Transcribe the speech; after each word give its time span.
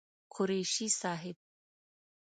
قريشي 0.33 0.87
صاحب 0.99 1.35